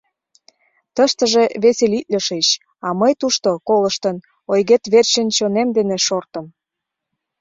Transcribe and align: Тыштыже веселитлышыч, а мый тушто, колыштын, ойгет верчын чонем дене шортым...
Тыштыже 0.95 1.43
веселитлышыч, 1.63 2.47
а 2.85 2.89
мый 2.99 3.13
тушто, 3.19 3.49
колыштын, 3.67 4.17
ойгет 4.51 4.83
верчын 4.91 5.27
чонем 5.37 5.67
дене 5.77 5.97
шортым... 6.05 6.45